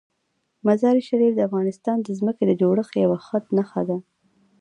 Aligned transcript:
مزارشریف 0.67 1.33
د 1.35 1.39
افغانستان 1.49 1.97
د 2.01 2.07
ځمکې 2.19 2.43
د 2.47 2.51
جوړښت 2.61 2.93
یوه 3.03 3.17
ښه 3.25 3.37
نښه 3.57 3.81
ده. 3.89 3.97